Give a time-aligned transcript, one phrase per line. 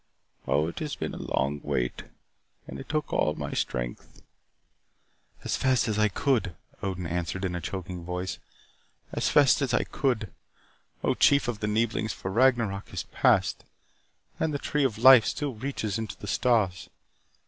[0.47, 2.05] Oh, it has been a long wait
[2.67, 4.23] and it took all my strength."
[5.43, 8.39] "As fast as I could," Odin answered in a choking voice.
[9.11, 10.31] "As fast as I could,
[11.03, 12.13] O Chief of the Neeblings.
[12.13, 13.63] For Ragnarok is past,
[14.39, 16.89] and the tree of life still reaches into the stars.